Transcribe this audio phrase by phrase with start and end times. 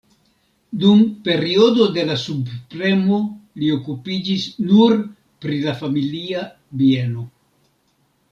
[0.83, 3.19] Dum periodo de la subpremo
[3.65, 4.97] li okupiĝis nur
[5.45, 6.43] pri la familia
[6.83, 7.29] bieno.